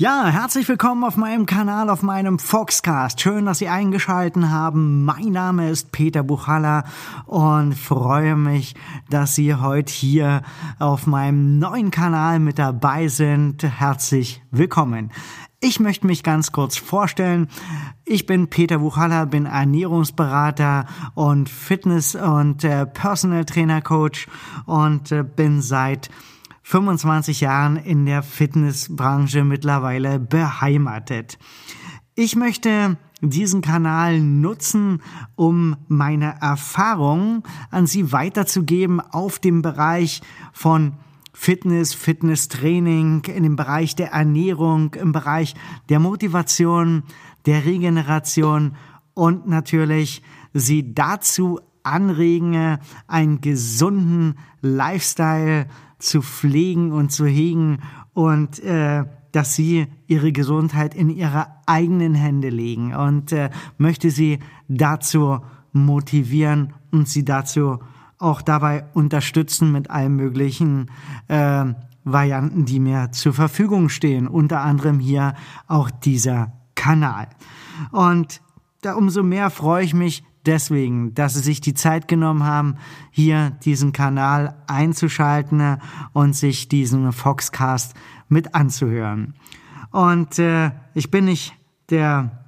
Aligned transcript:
Ja, 0.00 0.28
herzlich 0.28 0.68
willkommen 0.68 1.02
auf 1.02 1.16
meinem 1.16 1.44
Kanal, 1.44 1.90
auf 1.90 2.02
meinem 2.02 2.38
Foxcast. 2.38 3.20
Schön, 3.20 3.46
dass 3.46 3.58
Sie 3.58 3.66
eingeschalten 3.66 4.52
haben. 4.52 5.04
Mein 5.04 5.32
Name 5.32 5.70
ist 5.70 5.90
Peter 5.90 6.22
Buchalla 6.22 6.84
und 7.26 7.74
freue 7.74 8.36
mich, 8.36 8.76
dass 9.10 9.34
Sie 9.34 9.56
heute 9.56 9.92
hier 9.92 10.42
auf 10.78 11.08
meinem 11.08 11.58
neuen 11.58 11.90
Kanal 11.90 12.38
mit 12.38 12.60
dabei 12.60 13.08
sind. 13.08 13.64
Herzlich 13.64 14.40
willkommen. 14.52 15.10
Ich 15.58 15.80
möchte 15.80 16.06
mich 16.06 16.22
ganz 16.22 16.52
kurz 16.52 16.76
vorstellen. 16.76 17.48
Ich 18.04 18.24
bin 18.24 18.46
Peter 18.46 18.78
Buchalla, 18.78 19.24
bin 19.24 19.46
Ernährungsberater 19.46 20.86
und 21.16 21.48
Fitness- 21.48 22.14
und 22.14 22.62
äh, 22.62 22.86
Personal 22.86 23.44
Trainer 23.44 23.82
Coach 23.82 24.28
und 24.64 25.10
äh, 25.10 25.24
bin 25.24 25.60
seit 25.60 26.08
25 26.68 27.40
Jahren 27.40 27.76
in 27.78 28.04
der 28.04 28.22
Fitnessbranche 28.22 29.42
mittlerweile 29.42 30.20
beheimatet. 30.20 31.38
Ich 32.14 32.36
möchte 32.36 32.98
diesen 33.22 33.62
Kanal 33.62 34.20
nutzen, 34.20 35.00
um 35.34 35.76
meine 35.88 36.34
Erfahrungen 36.42 37.42
an 37.70 37.86
Sie 37.86 38.12
weiterzugeben 38.12 39.00
auf 39.00 39.38
dem 39.38 39.62
Bereich 39.62 40.20
von 40.52 40.92
Fitness, 41.32 41.94
Fitnesstraining, 41.94 43.24
in 43.24 43.44
dem 43.44 43.56
Bereich 43.56 43.96
der 43.96 44.12
Ernährung, 44.12 44.92
im 44.92 45.12
Bereich 45.12 45.54
der 45.88 46.00
Motivation, 46.00 47.02
der 47.46 47.64
Regeneration 47.64 48.76
und 49.14 49.48
natürlich 49.48 50.22
Sie 50.52 50.92
dazu 50.92 51.60
anregen, 51.82 52.78
einen 53.06 53.40
gesunden 53.40 54.36
Lifestyle 54.60 55.66
zu 55.98 56.22
pflegen 56.22 56.92
und 56.92 57.10
zu 57.10 57.26
hegen 57.26 57.78
und 58.12 58.60
äh, 58.60 59.04
dass 59.32 59.54
sie 59.54 59.86
ihre 60.06 60.32
Gesundheit 60.32 60.94
in 60.94 61.10
ihre 61.10 61.46
eigenen 61.66 62.14
Hände 62.14 62.48
legen 62.48 62.94
und 62.94 63.32
äh, 63.32 63.50
möchte 63.76 64.10
sie 64.10 64.38
dazu 64.68 65.40
motivieren 65.72 66.72
und 66.90 67.08
sie 67.08 67.24
dazu 67.24 67.78
auch 68.18 68.42
dabei 68.42 68.84
unterstützen 68.94 69.70
mit 69.70 69.90
allen 69.90 70.16
möglichen 70.16 70.90
äh, 71.28 71.66
Varianten, 72.04 72.64
die 72.64 72.80
mir 72.80 73.12
zur 73.12 73.32
Verfügung 73.32 73.88
stehen. 73.88 74.26
Unter 74.26 74.60
anderem 74.62 74.98
hier 74.98 75.34
auch 75.66 75.90
dieser 75.90 76.52
Kanal. 76.74 77.28
Und 77.92 78.40
da 78.80 78.94
umso 78.94 79.22
mehr 79.22 79.50
freue 79.50 79.84
ich 79.84 79.94
mich, 79.94 80.24
deswegen, 80.46 81.14
dass 81.14 81.34
Sie 81.34 81.40
sich 81.40 81.60
die 81.60 81.74
Zeit 81.74 82.08
genommen 82.08 82.44
haben, 82.44 82.76
hier 83.10 83.50
diesen 83.64 83.92
Kanal 83.92 84.56
einzuschalten 84.66 85.78
und 86.12 86.34
sich 86.34 86.68
diesen 86.68 87.12
Foxcast 87.12 87.94
mit 88.28 88.54
anzuhören. 88.54 89.34
Und 89.90 90.38
äh, 90.38 90.70
ich 90.94 91.10
bin 91.10 91.24
nicht 91.26 91.54
der 91.90 92.44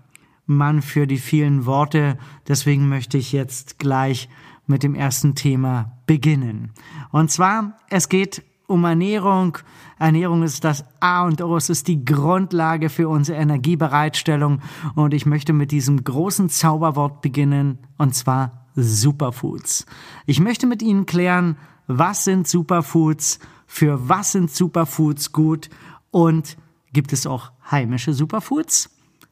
Mann 0.47 0.83
für 0.83 1.07
die 1.07 1.19
vielen 1.19 1.65
Worte, 1.65 2.19
deswegen 2.49 2.89
möchte 2.89 3.19
ich 3.19 3.33
jetzt 3.33 3.79
gleich 3.79 4.29
mit 4.67 4.83
dem 4.83 4.95
ersten 4.95 5.35
Thema 5.35 5.93
beginnen. 6.07 6.73
Und 7.11 7.31
zwar, 7.31 7.77
es 7.89 8.09
geht 8.09 8.43
um 8.71 8.85
Ernährung. 8.85 9.59
Ernährung 9.99 10.45
ist 10.45 10.65
das 10.65 10.85
A 11.01 11.25
und 11.25 11.43
O, 11.43 11.57
es 11.57 11.69
ist 11.69 11.89
die 11.89 12.05
Grundlage 12.05 12.89
für 12.89 13.09
unsere 13.09 13.39
Energiebereitstellung 13.39 14.61
und 14.95 15.13
ich 15.13 15.27
möchte 15.27 15.53
mit 15.53 15.73
diesem 15.73 16.03
großen 16.03 16.49
Zauberwort 16.49 17.21
beginnen 17.21 17.79
und 17.99 18.15
zwar 18.15 18.69
Superfoods. 18.77 19.87
Ich 20.25 20.39
möchte 20.39 20.67
mit 20.69 20.83
Ihnen 20.83 21.05
klären, 21.05 21.57
was 21.89 22.25
sind 22.25 22.47
Superfoods, 22.47 23.41
für 23.67 24.09
was 24.09 24.33
sind 24.33 24.51
Superfoods 24.51 25.33
gut 25.33 25.69
und 26.13 26.57
gibt 26.93 27.13
es 27.13 27.27
auch 27.27 27.51
heimische 27.71 28.15
Superfoods? 28.15 28.91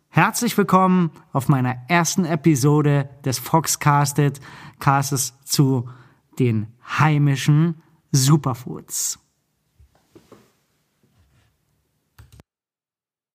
Herzlich 0.09 0.59
willkommen 0.59 1.13
auf 1.33 1.49
meiner 1.49 1.77
ersten 1.87 2.25
Episode 2.25 3.09
des 3.25 3.39
Foxcasted 3.39 4.41
Castes 4.81 5.35
zu 5.45 5.89
den 6.41 6.67
heimischen 6.99 7.83
Superfoods. 8.11 9.21